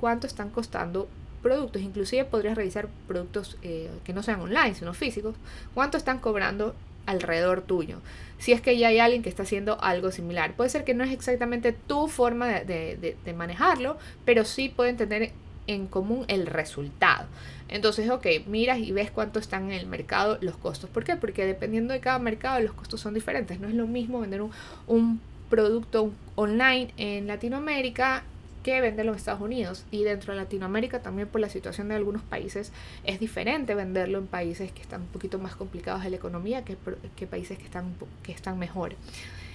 cuánto 0.00 0.26
están 0.26 0.50
costando 0.50 1.08
productos. 1.42 1.80
Inclusive 1.80 2.26
podrías 2.26 2.56
revisar 2.56 2.88
productos 3.06 3.56
eh, 3.62 3.88
que 4.04 4.12
no 4.12 4.22
sean 4.22 4.40
online, 4.40 4.74
sino 4.74 4.92
físicos. 4.92 5.36
Cuánto 5.72 5.96
están 5.96 6.18
cobrando 6.18 6.74
alrededor 7.06 7.62
tuyo. 7.62 8.00
Si 8.38 8.52
es 8.52 8.60
que 8.60 8.76
ya 8.76 8.88
hay 8.88 8.98
alguien 8.98 9.22
que 9.22 9.28
está 9.28 9.44
haciendo 9.44 9.80
algo 9.82 10.10
similar. 10.10 10.54
Puede 10.54 10.70
ser 10.70 10.84
que 10.84 10.94
no 10.94 11.04
es 11.04 11.12
exactamente 11.12 11.72
tu 11.72 12.08
forma 12.08 12.48
de, 12.48 13.16
de 13.24 13.32
manejarlo, 13.32 13.96
pero 14.24 14.44
sí 14.44 14.68
pueden 14.68 14.96
tener 14.96 15.32
en 15.70 15.86
común 15.86 16.24
el 16.26 16.46
resultado. 16.46 17.26
Entonces, 17.68 18.10
ok, 18.10 18.26
miras 18.46 18.78
y 18.78 18.90
ves 18.90 19.12
cuánto 19.12 19.38
están 19.38 19.70
en 19.70 19.78
el 19.78 19.86
mercado 19.86 20.36
los 20.40 20.56
costos. 20.56 20.90
¿Por 20.90 21.04
qué? 21.04 21.14
Porque 21.14 21.46
dependiendo 21.46 21.94
de 21.94 22.00
cada 22.00 22.18
mercado 22.18 22.60
los 22.60 22.72
costos 22.72 23.00
son 23.00 23.14
diferentes. 23.14 23.60
No 23.60 23.68
es 23.68 23.74
lo 23.74 23.86
mismo 23.86 24.20
vender 24.20 24.42
un, 24.86 25.20
producto 25.48 26.12
online 26.36 26.94
en 26.96 27.26
Latinoamérica 27.26 28.22
que 28.62 28.80
venderlo 28.80 29.12
en 29.12 29.18
Estados 29.18 29.40
Unidos. 29.40 29.84
Y 29.90 30.04
dentro 30.04 30.32
de 30.32 30.38
Latinoamérica 30.38 31.02
también 31.02 31.26
por 31.26 31.40
la 31.40 31.48
situación 31.48 31.88
de 31.88 31.96
algunos 31.96 32.22
países 32.22 32.72
es 33.02 33.18
diferente 33.18 33.74
venderlo 33.74 34.18
en 34.18 34.28
países 34.28 34.70
que 34.70 34.82
están 34.82 35.02
un 35.02 35.06
poquito 35.08 35.38
más 35.38 35.56
complicados 35.56 36.04
de 36.04 36.10
la 36.10 36.16
economía 36.16 36.64
que, 36.64 36.76
que 37.16 37.26
países 37.26 37.58
que 37.58 37.64
están, 37.64 37.94
que 38.22 38.30
están 38.30 38.58
mejor. 38.60 38.94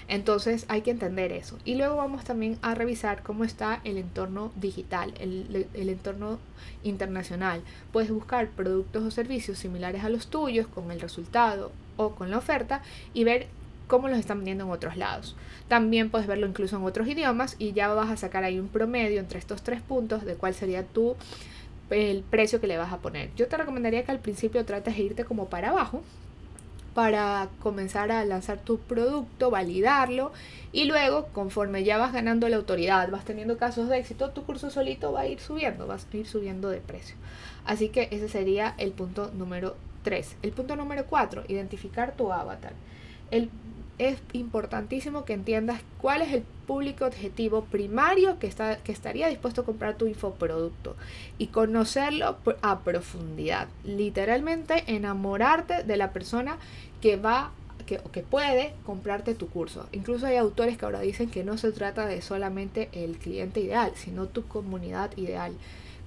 Entonces 0.07 0.65
hay 0.67 0.81
que 0.81 0.91
entender 0.91 1.31
eso. 1.31 1.57
Y 1.65 1.75
luego 1.75 1.95
vamos 1.95 2.23
también 2.23 2.57
a 2.61 2.75
revisar 2.75 3.23
cómo 3.23 3.43
está 3.43 3.81
el 3.83 3.97
entorno 3.97 4.51
digital, 4.55 5.13
el, 5.19 5.67
entorno 5.73 6.39
internacional. 6.83 7.61
Puedes 7.91 8.11
buscar 8.11 8.49
productos 8.49 9.03
o 9.03 9.11
servicios 9.11 9.57
similares 9.57 10.03
a 10.03 10.09
los 10.09 10.27
tuyos 10.27 10.67
con 10.67 10.91
el 10.91 11.01
resultado 11.01 11.71
o 11.97 12.11
con 12.11 12.29
la 12.29 12.37
oferta 12.37 12.81
y 13.13 13.23
ver 13.23 13.47
cómo 13.87 14.07
los 14.07 14.19
están 14.19 14.39
vendiendo 14.39 14.65
en 14.65 14.71
otros 14.71 14.97
lados. 14.97 15.35
También 15.67 16.09
puedes 16.09 16.27
verlo 16.27 16.47
incluso 16.47 16.77
en 16.77 16.83
otros 16.83 17.07
idiomas 17.07 17.55
y 17.57 17.73
ya 17.73 17.87
vas 17.87 18.11
a 18.11 18.17
sacar 18.17 18.43
ahí 18.43 18.59
un 18.59 18.67
promedio 18.67 19.19
entre 19.19 19.39
estos 19.39 19.63
tres 19.63 19.81
puntos 19.81 20.25
de 20.25 20.35
cuál 20.35 20.53
sería 20.53 20.83
tu 20.83 21.15
el 21.89 22.23
precio 22.23 22.59
que 22.59 22.67
le 22.67 22.77
vas 22.77 22.91
a 22.91 22.97
poner. 22.97 23.29
Yo 23.35 23.47
te 23.47 23.57
recomendaría 23.57 24.03
que 24.03 24.11
al 24.11 24.19
principio 24.19 24.65
trates 24.65 24.97
de 24.97 25.03
irte 25.03 25.25
como 25.25 25.49
para 25.49 25.69
abajo, 25.69 26.01
para 26.95 27.49
comenzar 27.61 28.09
a 28.09 28.23
lanzar 28.23 28.57
tu 28.57 28.79
producto, 28.79 29.51
validarlo 29.51 30.31
y 30.71 30.85
luego 30.85 31.25
conforme 31.33 31.83
ya 31.83 31.97
vas 31.97 32.13
ganando 32.13 32.47
la 32.47 32.55
autoridad, 32.55 33.11
vas 33.11 33.25
teniendo 33.25 33.57
casos 33.57 33.89
de 33.89 33.97
éxito, 33.97 34.29
tu 34.29 34.43
curso 34.43 34.69
solito 34.69 35.11
va 35.11 35.21
a 35.21 35.27
ir 35.27 35.41
subiendo, 35.41 35.87
vas 35.87 36.07
a 36.11 36.17
ir 36.17 36.25
subiendo 36.25 36.69
de 36.69 36.79
precio. 36.79 37.17
Así 37.65 37.89
que 37.89 38.07
ese 38.11 38.29
sería 38.29 38.73
el 38.77 38.93
punto 38.93 39.29
número 39.33 39.75
3. 40.03 40.37
El 40.41 40.53
punto 40.53 40.77
número 40.77 41.05
4, 41.05 41.43
identificar 41.49 42.15
tu 42.15 42.31
avatar. 42.31 42.71
El, 43.29 43.49
es 43.97 44.17
importantísimo 44.33 45.25
que 45.25 45.33
entiendas 45.33 45.81
cuál 45.99 46.21
es 46.21 46.33
el 46.33 46.43
público 46.67 47.05
objetivo 47.05 47.63
primario 47.65 48.39
que, 48.39 48.47
está, 48.47 48.77
que 48.77 48.91
estaría 48.91 49.27
dispuesto 49.27 49.61
a 49.61 49.65
comprar 49.65 49.95
tu 49.95 50.07
infoproducto 50.07 50.95
y 51.37 51.47
conocerlo 51.47 52.37
a 52.61 52.79
profundidad. 52.79 53.67
Literalmente 53.83 54.83
enamorarte 54.87 55.83
de 55.83 55.97
la 55.97 56.11
persona 56.11 56.57
que 57.01 57.15
va 57.17 57.51
que, 57.85 57.99
que, 58.11 58.21
puede 58.21 58.73
comprarte 58.83 59.35
tu 59.35 59.47
curso. 59.47 59.87
Incluso 59.91 60.25
hay 60.25 60.37
autores 60.37 60.75
que 60.75 60.85
ahora 60.85 61.01
dicen 61.01 61.29
que 61.29 61.43
no 61.43 61.57
se 61.57 61.71
trata 61.71 62.07
de 62.07 62.21
solamente 62.23 62.89
el 62.93 63.17
cliente 63.17 63.59
ideal, 63.59 63.91
sino 63.95 64.25
tu 64.25 64.47
comunidad 64.47 65.15
ideal 65.15 65.53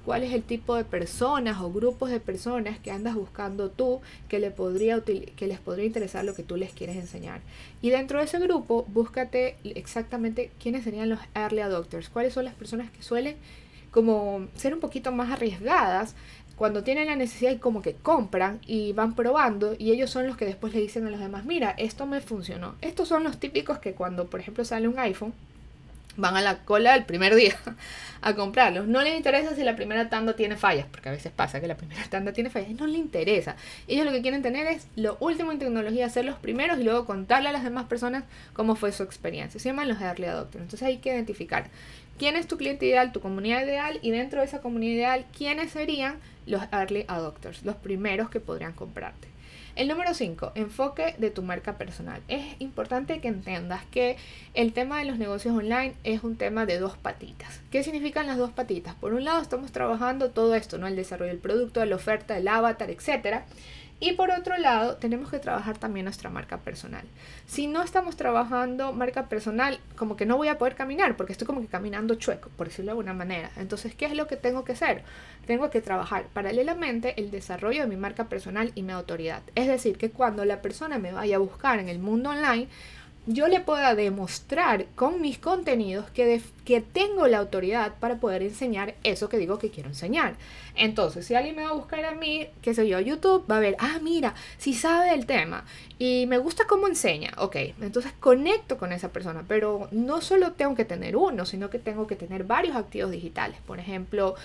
cuál 0.09 0.25
es 0.25 0.33
el 0.33 0.43
tipo 0.43 0.75
de 0.75 0.85
personas 0.85 1.61
o 1.61 1.71
grupos 1.71 2.09
de 2.09 2.19
personas 2.19 2.79
que 2.79 2.91
andas 2.91 3.15
buscando 3.15 3.69
tú 3.69 4.01
que, 4.31 4.39
les 4.39 4.51
podría 4.55 5.03
interesar 5.85 6.25
lo 6.25 6.35
que 6.35 6.43
tú 6.43 6.57
les 6.57 6.73
quieres 6.73 6.97
enseñar. 6.97 7.43
Y 7.83 7.91
dentro 7.91 8.19
de 8.19 8.25
ese 8.25 8.39
grupo, 8.39 8.87
búscate 8.89 9.57
exactamente 9.65 10.51
quiénes 10.63 10.85
serían 10.85 11.11
los 11.11 11.19
early 11.35 11.61
adopters, 11.61 12.09
cuáles 12.09 12.33
son 12.33 12.47
las 12.47 12.55
personas 12.55 12.91
que 12.91 13.03
suelen 13.03 13.37
como 13.91 14.49
ser 14.57 14.73
un 14.73 14.81
poquito 14.81 15.13
más 15.13 15.31
arriesgadas 15.31 16.15
cuando 16.57 16.83
tienen 16.83 17.09
la 17.09 17.17
necesidad 17.17 17.51
y 17.51 17.59
como 17.59 17.83
que 17.83 17.93
compran 17.93 18.61
y 18.67 18.95
van 18.95 19.15
probando 19.15 19.77
y 19.79 19.91
ellos 19.93 20.09
son 20.09 20.27
los 20.27 20.39
que 20.39 20.47
después 20.47 20.73
le 20.73 20.81
dicen 20.81 21.07
a 21.07 21.11
los 21.11 21.21
demás, 21.21 21.45
mira, 21.45 21.75
esto 21.77 22.07
me 22.07 22.23
funcionó. 22.23 22.77
Estos 22.81 23.09
son 23.09 23.25
los 23.25 23.39
típicos 23.39 23.79
que 23.79 23.93
cuando, 23.93 24.31
por 24.31 24.41
ejemplo, 24.41 24.65
sale 24.65 24.89
un 24.89 24.99
iPhone, 24.99 25.35
van 26.19 26.37
a 26.37 26.43
la 26.43 26.59
cola 26.65 26.95
el 26.95 27.05
primer 27.05 27.35
día 27.35 27.57
a 28.21 28.35
comprarlos. 28.35 28.87
No 28.87 29.01
les 29.01 29.17
interesa 29.17 29.55
si 29.55 29.63
la 29.63 29.77
primera 29.77 30.11
tanda 30.11 30.35
tiene 30.35 30.57
fallas, 30.57 30.87
porque 30.91 31.09
a 31.09 31.13
veces 31.13 31.33
pasa 31.35 31.61
que 31.61 31.67
la 31.67 31.77
primera 31.77 32.03
tanda 32.11 32.33
tiene 32.33 32.51
fallas. 32.51 32.69
No 32.71 32.87
les 32.87 32.99
interesa. 32.99 33.57
Ellos 33.87 34.05
lo 34.05 34.13
que 34.13 34.21
quieren 34.21 34.43
tener 34.43 34.67
es 34.67 34.89
lo 34.97 35.17
último 35.21 35.53
en 35.53 35.59
tecnología, 35.59 36.11
ser 36.11 36.25
los 36.25 36.39
primeros 36.39 36.79
y 36.79 36.85
luego 36.85 37.07
contarle 37.07 37.49
a 37.49 37.53
las 37.53 37.65
demás 37.65 37.87
personas 37.87 38.25
cómo 38.53 38.75
fue 38.75 38.93
su 38.93 39.05
experiencia. 39.05 39.59
Se 39.59 39.69
llaman 39.69 39.89
los 39.89 40.01
early 40.01 40.27
adopters. 40.27 40.63
Entonces 40.63 40.87
hay 40.87 40.99
que 40.99 41.11
identificar 41.11 41.71
quién 42.19 42.37
es 42.37 42.49
tu 42.49 42.59
cliente 42.59 42.85
ideal, 42.85 43.13
tu 43.13 43.21
comunidad 43.21 43.63
ideal 43.63 44.01
y 44.03 44.11
dentro 44.11 44.41
de 44.41 44.47
esa 44.47 44.61
comunidad 44.61 44.95
ideal, 44.95 45.27
quiénes 45.37 45.71
serían 45.71 46.17
los 46.47 46.63
early 46.73 47.05
adopters, 47.07 47.65
los 47.65 47.77
primeros 47.77 48.29
que 48.29 48.41
podrían 48.41 48.73
comprarte. 48.73 49.29
El 49.79 49.87
número 49.87 50.13
5, 50.13 50.51
enfoque 50.57 51.15
de 51.19 51.31
tu 51.31 51.45
marca 51.45 51.79
personal. 51.79 52.21
Es 52.27 52.43
importante 52.59 53.21
que 53.21 53.29
entiendas 53.29 53.85
que 53.93 54.17
el 54.55 54.73
tema 54.73 54.99
de 54.99 55.05
los 55.05 55.19
negocios 55.19 55.55
online 55.55 55.95
es 56.03 56.25
un 56.25 56.35
tema 56.35 56.67
de 56.67 56.81
dos 56.81 56.97
patitas. 56.97 57.61
¿Qué 57.71 57.85
significan 57.85 58.27
las 58.27 58.39
dos 58.39 58.51
patitas? 58.51 58.97
Por 58.97 59.15
un 59.15 59.23
lado 59.23 59.41
estamos 59.41 59.71
trabajando 59.71 60.31
todo 60.31 60.57
esto, 60.57 60.79
¿no? 60.79 60.89
El 60.89 60.97
desarrollo 60.97 61.31
del 61.31 61.39
producto, 61.39 61.85
la 61.85 61.95
oferta, 61.95 62.37
el 62.37 62.49
avatar, 62.49 62.91
etcétera. 62.91 63.47
Y 64.01 64.13
por 64.13 64.31
otro 64.31 64.57
lado, 64.59 64.97
tenemos 64.97 65.29
que 65.29 65.41
trabajar 65.41 65.77
también 65.77 66.05
nuestra 66.05 66.31
marca 66.31 66.59
personal. 66.59 67.03
Si 67.47 67.67
no 67.67 67.83
estamos 67.83 68.17
trabajando 68.17 68.93
marca 68.93 69.29
personal, 69.29 69.81
como 69.97 70.15
que 70.15 70.25
no 70.25 70.37
voy 70.37 70.47
a 70.47 70.57
poder 70.57 70.77
caminar, 70.77 71.17
porque 71.17 71.33
estoy 71.33 71.49
como 71.49 71.61
que 71.61 71.67
caminando 71.67 72.15
chueco, 72.15 72.49
por 72.57 72.69
decirlo 72.69 72.91
de 72.91 72.93
alguna 72.93 73.13
manera. 73.13 73.51
Entonces, 73.57 73.97
¿qué 73.97 74.07
es 74.07 74.15
lo 74.15 74.29
que 74.29 74.37
tengo 74.37 74.65
que 74.65 74.73
hacer? 74.73 75.03
Tengo 75.47 75.69
que 75.71 75.81
trabajar 75.81 76.27
paralelamente 76.33 77.21
el 77.21 77.33
desarrollo 77.33 77.83
de 77.83 77.89
mi 77.89 77.97
marca 77.97 78.29
personal 78.29 78.71
y 78.77 78.83
mi 78.83 78.93
autoridad. 78.93 79.43
Es 79.57 79.67
decir, 79.67 79.99
que 79.99 80.11
cuando 80.11 80.45
la 80.45 80.63
persona 80.63 80.99
me 80.99 81.13
vaya 81.13 81.35
a 81.35 81.41
buscar 81.41 81.81
en 81.81 81.89
el 81.89 81.99
mundo 81.99 82.31
online, 82.31 82.69
yo 83.29 83.47
le 83.47 83.61
pueda 83.61 83.95
demostrar 83.95 84.87
con 84.95 85.21
mis 85.21 85.39
contenidos 85.39 86.09
que, 86.11 86.41
que 86.65 86.81
tengo 86.81 87.27
la 87.27 87.37
autoridad 87.37 87.93
para 88.01 88.17
poder 88.17 88.43
enseñar 88.43 88.95
eso 89.05 89.29
que 89.29 89.37
digo 89.37 89.59
que 89.59 89.71
quiero 89.71 89.91
enseñar. 89.91 90.37
Entonces, 90.75 91.27
si 91.27 91.35
alguien 91.35 91.55
me 91.55 91.65
va 91.65 91.71
a 91.71 91.75
buscar 91.75 92.03
a 92.07 92.15
mí, 92.15 92.49
qué 92.63 92.73
sé 92.73 92.89
yo, 92.89 92.99
YouTube, 93.01 93.45
va 93.51 93.59
a 93.59 93.61
ver, 93.61 93.77
ah, 93.81 93.99
mira, 94.03 94.35
si 94.57 94.73
sabe 94.73 95.11
del 95.11 95.27
tema 95.27 95.65
y 95.99 96.25
me 96.27 96.39
gusta 96.39 96.65
cómo 96.67 96.89
enseña, 96.89 97.35
ok, 97.37 97.57
entonces 97.83 98.13
conecto 98.19 98.79
con 98.79 98.93
esa 98.93 99.11
persona, 99.11 99.45
pero 99.47 99.89
no 99.91 100.23
solo 100.23 100.53
tengo 100.53 100.75
que 100.75 100.87
tener 100.87 101.15
uno, 101.15 101.45
sino 101.45 101.69
que 101.69 101.79
tengo 101.79 102.07
que 102.07 102.17
tener 102.17 102.45
varios 102.45 102.77
activos 102.77 103.11
digitales. 103.11 103.59
Por 103.67 103.79
ejemplo, 103.79 104.37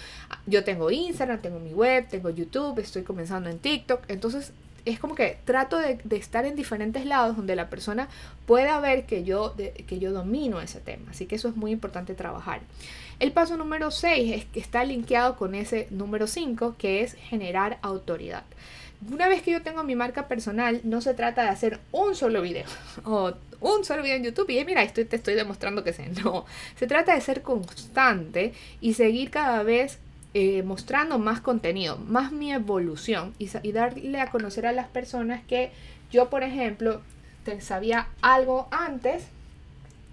yo 0.46 0.66
tengo 0.66 0.92
Instagram, 0.92 1.42
tengo 1.42 1.60
mi 1.60 1.74
web, 1.74 2.10
tengo 2.10 2.30
YouTube, 2.30 2.80
estoy 2.80 3.04
comenzando 3.04 3.50
en 3.50 3.60
TikTok, 3.60 4.04
entonces 4.10 4.52
es 4.86 5.00
como 5.00 5.16
que 5.16 5.38
trato 5.46 5.78
de, 5.78 6.00
estar 6.12 6.46
en 6.46 6.56
diferentes 6.56 7.06
lados 7.06 7.38
donde 7.38 7.56
la 7.56 7.70
persona 7.70 8.10
pueda 8.46 8.80
ver 8.80 9.06
que 9.06 9.24
yo, 9.24 9.56
que 9.56 10.00
yo 10.00 10.12
domino 10.12 10.62
ese 10.62 10.80
tema. 10.80 11.12
Así 11.12 11.26
que 11.26 11.36
eso 11.36 11.48
es 11.48 11.56
muy 11.56 11.72
importante 11.72 12.14
trabajar. 12.14 12.62
El 13.20 13.32
paso 13.32 13.56
número 13.58 13.92
6 13.92 14.34
es 14.34 14.46
que 14.46 14.60
está 14.60 14.84
linkeado 14.84 15.38
con 15.38 15.56
ese 15.56 15.88
número 15.92 16.28
5, 16.28 16.76
que 16.78 17.02
es 17.02 17.14
generar 17.14 17.78
autoridad. 17.82 18.44
Una 19.12 19.28
vez 19.28 19.42
que 19.42 19.52
yo 19.52 19.62
tengo 19.62 19.84
mi 19.84 19.96
marca 19.96 20.28
personal, 20.28 20.82
no 20.84 21.02
se 21.02 21.14
trata 21.14 21.44
de 21.44 21.50
hacer 21.50 21.80
un 21.92 22.16
solo 22.16 22.42
video 22.42 22.66
o 23.06 23.34
un 23.60 23.86
solo 23.86 24.04
video 24.04 24.18
en 24.18 24.24
YouTube 24.24 24.50
y 24.50 24.64
mira, 24.66 24.84
estoy, 24.84 25.06
te 25.06 25.16
estoy 25.16 25.36
demostrando 25.36 25.84
que 25.84 25.94
sé. 25.94 26.10
No, 26.24 26.46
se 26.76 26.88
trata 26.88 27.16
de 27.16 27.22
ser 27.22 27.42
constante 27.42 28.54
y 28.82 28.94
seguir 28.94 29.30
cada 29.30 29.64
vez 29.64 30.00
eh, 30.34 30.64
mostrando 30.64 31.20
más 31.20 31.42
contenido, 31.42 31.98
más 31.98 32.32
mi 32.32 32.52
evolución 32.52 33.34
y, 33.38 33.50
y, 33.62 33.72
darle 33.72 34.20
a 34.20 34.32
conocer 34.32 34.66
a 34.66 34.72
las 34.72 34.88
personas 34.88 35.44
que 35.44 35.72
yo, 36.12 36.30
por 36.30 36.44
ejemplo, 36.44 37.02
sabía 37.60 38.08
algo 38.22 38.68
antes 38.72 39.26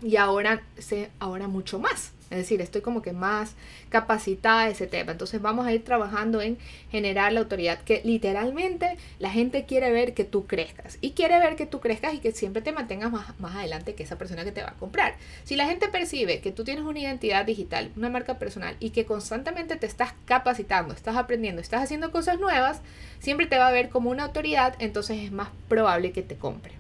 y 0.03 0.17
ahora 0.17 0.62
sé 0.79 1.11
ahora 1.21 1.49
mucho 1.49 1.79
más. 1.79 2.12
Es 2.30 2.38
decir, 2.38 2.60
estoy 2.60 2.80
como 2.80 3.02
que 3.02 3.12
más 3.12 3.54
capacitada 3.88 4.66
de 4.66 4.72
ese 4.72 4.87
tema. 4.87 5.12
Entonces 5.12 5.42
vamos 5.42 5.66
a 5.66 5.72
ir 5.72 5.84
trabajando 5.84 6.40
en 6.40 6.58
generar 6.90 7.32
la 7.32 7.40
autoridad, 7.40 7.80
que 7.80 8.02
literalmente 8.04 8.96
la 9.18 9.30
gente 9.30 9.64
quiere 9.64 9.90
ver 9.90 10.14
que 10.14 10.25
tú 10.25 10.46
crezcas. 10.46 10.99
Y 11.00 11.10
quiere 11.10 11.38
ver 11.40 11.56
que 11.56 11.66
tú 11.66 11.80
crezcas 11.80 12.14
y 12.14 12.18
que 12.18 12.32
siempre 12.32 12.62
te 12.62 12.72
mantengas 12.72 13.10
más, 13.10 13.38
más 13.40 13.56
adelante 13.56 13.94
que 13.94 14.04
esa 14.04 14.16
persona 14.16 14.44
que 14.44 14.52
te 14.52 14.62
va 14.62 14.70
a 14.70 14.75
comprar. 14.75 15.16
Si 15.44 15.56
la 15.56 15.66
gente 15.66 15.88
percibe 15.88 16.40
que 16.40 16.52
tú 16.52 16.64
tienes 16.64 16.84
una 16.84 17.00
identidad 17.00 17.44
digital, 17.44 17.90
una 17.96 18.08
marca 18.08 18.38
personal 18.38 18.76
y 18.78 18.90
que 18.90 19.06
constantemente 19.06 19.76
te 19.76 19.87
estás 19.87 20.14
capacitando, 20.25 20.94
estás 20.94 21.16
aprendiendo, 21.16 21.60
estás 21.60 21.82
haciendo 21.82 22.12
cosas 22.12 22.38
nuevas, 22.38 22.80
siempre 23.18 23.46
te 23.46 23.58
va 23.58 23.68
a 23.68 23.72
ver 23.72 23.88
como 23.88 24.10
una 24.10 24.25
autoridad, 24.25 24.75
entonces 24.78 25.18
es 25.18 25.32
más 25.32 25.49
probable 25.68 26.12
que 26.12 26.22
te 26.22 26.37
compre. 26.37 26.79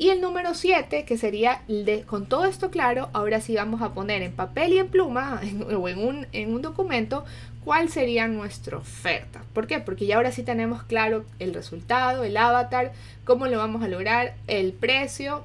Y 0.00 0.10
el 0.10 0.20
número 0.20 0.54
7, 0.54 1.04
que 1.04 1.18
sería 1.18 1.62
de, 1.66 2.02
con 2.02 2.26
todo 2.26 2.44
esto 2.44 2.70
claro, 2.70 3.10
ahora 3.12 3.40
sí 3.40 3.56
vamos 3.56 3.82
a 3.82 3.94
poner 3.94 4.22
en 4.22 4.32
papel 4.32 4.72
y 4.72 4.78
en 4.78 4.88
pluma 4.88 5.40
o 5.76 5.88
en 5.88 5.98
un, 5.98 6.26
en 6.32 6.54
un 6.54 6.62
documento 6.62 7.24
cuál 7.64 7.88
sería 7.88 8.28
nuestra 8.28 8.76
oferta. 8.76 9.42
¿Por 9.52 9.66
qué? 9.66 9.80
Porque 9.80 10.06
ya 10.06 10.16
ahora 10.16 10.30
sí 10.30 10.44
tenemos 10.44 10.84
claro 10.84 11.24
el 11.40 11.52
resultado, 11.52 12.22
el 12.22 12.36
avatar, 12.36 12.92
cómo 13.24 13.46
lo 13.48 13.58
vamos 13.58 13.82
a 13.82 13.88
lograr, 13.88 14.36
el 14.46 14.72
precio. 14.72 15.44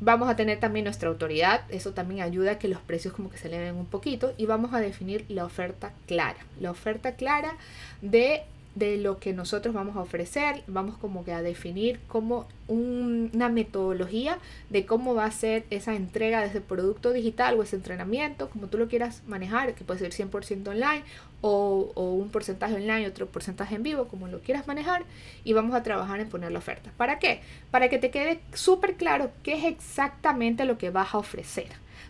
Vamos 0.00 0.28
a 0.28 0.36
tener 0.36 0.60
también 0.60 0.84
nuestra 0.84 1.08
autoridad, 1.08 1.62
eso 1.70 1.92
también 1.92 2.22
ayuda 2.22 2.52
a 2.52 2.58
que 2.60 2.68
los 2.68 2.78
precios 2.78 3.12
como 3.12 3.30
que 3.30 3.36
se 3.36 3.48
eleven 3.48 3.74
un 3.74 3.86
poquito 3.86 4.32
y 4.38 4.46
vamos 4.46 4.72
a 4.72 4.78
definir 4.78 5.24
la 5.28 5.44
oferta 5.44 5.92
clara. 6.06 6.38
La 6.60 6.70
oferta 6.70 7.16
clara 7.16 7.56
de 8.00 8.44
de 8.74 8.96
lo 8.96 9.18
que 9.18 9.32
nosotros 9.32 9.74
vamos 9.74 9.96
a 9.96 10.00
ofrecer, 10.00 10.62
vamos 10.66 10.96
como 10.98 11.24
que 11.24 11.32
a 11.32 11.42
definir 11.42 11.98
como 12.06 12.46
una 12.68 13.48
metodología 13.48 14.38
de 14.70 14.86
cómo 14.86 15.14
va 15.14 15.24
a 15.24 15.30
ser 15.30 15.64
esa 15.70 15.94
entrega 15.94 16.40
de 16.40 16.46
ese 16.46 16.60
producto 16.60 17.12
digital 17.12 17.58
o 17.58 17.62
ese 17.62 17.76
entrenamiento, 17.76 18.50
como 18.50 18.68
tú 18.68 18.78
lo 18.78 18.88
quieras 18.88 19.22
manejar, 19.26 19.74
que 19.74 19.84
puede 19.84 20.00
ser 20.00 20.12
100% 20.12 20.68
online 20.68 21.02
o, 21.40 21.90
o, 21.94 22.12
un 22.12 22.30
porcentaje 22.30 22.74
online, 22.74 23.06
otro 23.06 23.26
porcentaje 23.26 23.74
en 23.74 23.82
vivo, 23.82 24.06
como 24.08 24.28
lo 24.28 24.40
quieras 24.40 24.66
manejar, 24.66 25.04
y 25.44 25.52
vamos 25.52 25.74
a 25.74 25.82
trabajar 25.82 26.20
en 26.20 26.28
poner 26.28 26.52
la 26.52 26.58
oferta. 26.58 26.90
¿Para 26.96 27.18
qué? 27.18 27.40
Para 27.70 27.88
que 27.88 27.98
te 27.98 28.10
quede 28.10 28.40
súper 28.52 28.94
claro 28.96 29.30
qué 29.42 29.54
es 29.54 29.64
exactamente 29.64 30.64
lo 30.64 30.78
que 30.78 30.90
vas 30.90 31.14
a 31.14 31.18
ofrecer. 31.18 31.68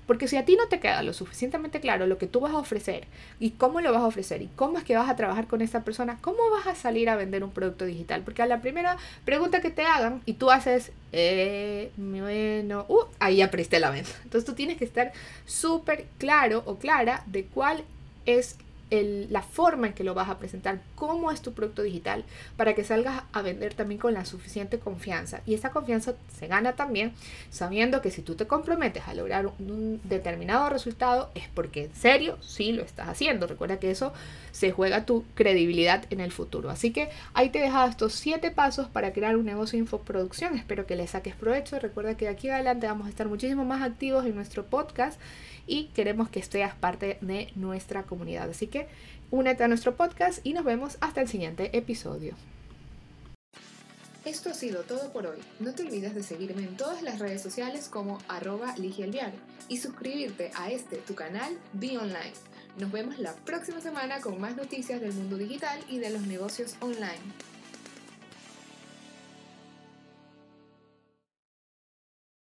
Porque 0.08 0.26
si 0.26 0.38
a 0.38 0.46
ti 0.46 0.56
no 0.56 0.68
te 0.68 0.80
queda 0.80 1.02
lo 1.02 1.12
suficientemente 1.12 1.80
claro 1.80 2.06
lo 2.06 2.16
que 2.16 2.26
tú 2.26 2.40
vas 2.40 2.54
a 2.54 2.56
ofrecer 2.56 3.06
y 3.38 3.50
cómo 3.50 3.82
lo 3.82 3.92
vas 3.92 4.00
a 4.00 4.06
ofrecer 4.06 4.40
y 4.40 4.46
cómo 4.56 4.78
es 4.78 4.84
que 4.84 4.96
vas 4.96 5.10
a 5.10 5.16
trabajar 5.16 5.46
con 5.46 5.60
esa 5.60 5.84
persona, 5.84 6.16
¿cómo 6.22 6.38
vas 6.50 6.66
a 6.66 6.74
salir 6.74 7.10
a 7.10 7.16
vender 7.16 7.44
un 7.44 7.50
producto 7.50 7.84
digital? 7.84 8.22
Porque 8.22 8.40
a 8.40 8.46
la 8.46 8.62
primera 8.62 8.96
pregunta 9.26 9.60
que 9.60 9.68
te 9.68 9.84
hagan 9.84 10.22
y 10.24 10.32
tú 10.32 10.50
haces, 10.50 10.92
eh, 11.12 11.92
bueno, 11.98 12.86
uh, 12.88 13.04
ahí 13.18 13.42
apriste 13.42 13.78
la 13.80 13.90
venta. 13.90 14.08
Entonces 14.24 14.46
tú 14.46 14.54
tienes 14.54 14.78
que 14.78 14.86
estar 14.86 15.12
súper 15.44 16.06
claro 16.16 16.62
o 16.64 16.78
clara 16.78 17.22
de 17.26 17.44
cuál 17.44 17.84
es 18.24 18.56
la 18.90 19.42
forma 19.42 19.88
en 19.88 19.92
que 19.92 20.04
lo 20.04 20.14
vas 20.14 20.28
a 20.28 20.38
presentar, 20.38 20.80
cómo 20.94 21.30
es 21.30 21.42
tu 21.42 21.52
producto 21.52 21.82
digital, 21.82 22.24
para 22.56 22.74
que 22.74 22.84
salgas 22.84 23.22
a 23.32 23.42
vender 23.42 23.74
también 23.74 24.00
con 24.00 24.14
la 24.14 24.24
suficiente 24.24 24.78
confianza. 24.78 25.40
Y 25.46 25.54
esa 25.54 25.70
confianza 25.70 26.14
se 26.38 26.46
gana 26.46 26.74
también 26.74 27.12
sabiendo 27.50 28.00
que 28.00 28.10
si 28.10 28.22
tú 28.22 28.34
te 28.34 28.46
comprometes 28.46 29.06
a 29.06 29.14
lograr 29.14 29.46
un, 29.46 30.00
determinado 30.04 30.68
resultado 30.70 31.30
es 31.34 31.48
porque 31.48 31.84
en 31.84 31.94
serio 31.94 32.38
sí 32.40 32.72
lo 32.72 32.82
estás 32.82 33.08
haciendo. 33.08 33.46
Recuerda 33.46 33.78
que 33.78 33.90
eso 33.90 34.12
se 34.52 34.72
juega 34.72 35.04
tu 35.04 35.24
credibilidad 35.34 36.04
en 36.10 36.20
el 36.20 36.32
futuro. 36.32 36.70
Así 36.70 36.90
que 36.92 37.10
ahí 37.34 37.50
te 37.50 37.58
he 37.58 37.62
dejado 37.62 37.88
estos 37.88 38.14
siete 38.14 38.50
pasos 38.50 38.88
para 38.88 39.12
crear 39.12 39.36
un 39.36 39.44
negocio 39.44 39.76
de 39.76 39.82
infoproducción. 39.82 40.56
Espero 40.56 40.86
que 40.86 40.96
le 40.96 41.06
saques 41.06 41.34
provecho. 41.34 41.78
Recuerda 41.78 42.16
que 42.16 42.26
de 42.26 42.30
aquí 42.30 42.48
adelante 42.48 42.86
vamos 42.86 43.06
a 43.06 43.10
estar 43.10 43.28
muchísimo 43.28 43.64
más 43.64 43.82
activos 43.82 44.24
en 44.24 44.34
nuestro 44.34 44.64
podcast 44.64 45.20
y 45.66 45.84
queremos 45.94 46.28
que 46.30 46.40
estés 46.40 46.74
parte 46.74 47.18
de 47.20 47.50
nuestra 47.54 48.02
comunidad. 48.04 48.50
Así 48.50 48.66
que 48.66 48.77
únete 49.30 49.64
a 49.64 49.68
nuestro 49.68 49.96
podcast 49.96 50.44
y 50.44 50.52
nos 50.52 50.64
vemos 50.64 50.98
hasta 51.00 51.20
el 51.20 51.28
siguiente 51.28 51.76
episodio. 51.76 52.34
Esto 54.24 54.50
ha 54.50 54.54
sido 54.54 54.82
todo 54.82 55.10
por 55.10 55.26
hoy. 55.26 55.38
No 55.58 55.74
te 55.74 55.84
olvides 55.84 56.14
de 56.14 56.22
seguirme 56.22 56.62
en 56.62 56.76
todas 56.76 57.02
las 57.02 57.18
redes 57.18 57.40
sociales 57.40 57.88
como 57.88 58.18
arroba 58.28 58.76
Ligielviar 58.76 59.32
y 59.68 59.78
suscribirte 59.78 60.50
a 60.54 60.70
este 60.70 60.96
tu 60.96 61.14
canal 61.14 61.56
Be 61.72 61.96
Online. 61.96 62.34
Nos 62.78 62.92
vemos 62.92 63.18
la 63.18 63.34
próxima 63.34 63.80
semana 63.80 64.20
con 64.20 64.38
más 64.40 64.54
noticias 64.54 65.00
del 65.00 65.14
mundo 65.14 65.36
digital 65.36 65.80
y 65.88 65.98
de 65.98 66.10
los 66.10 66.22
negocios 66.26 66.76
online. 66.80 67.22